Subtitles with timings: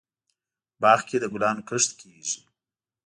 [0.81, 2.39] باغ کې دګلانو کښت کیږي